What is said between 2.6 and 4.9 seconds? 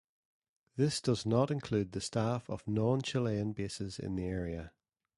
non-Chilean bases in the area.